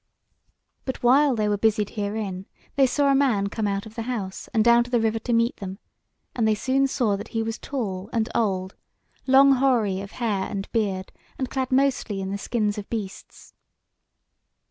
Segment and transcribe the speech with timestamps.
[0.83, 4.49] But while they were busied herein they saw a man come out of the house,
[4.51, 5.77] and down to the river to meet them;
[6.35, 8.73] and they soon saw that he was tall and old,
[9.27, 13.53] long hoary of hair and beard, and clad mostly in the skins of beasts.